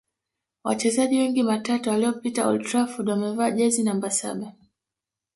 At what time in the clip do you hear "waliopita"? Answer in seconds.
1.91-2.47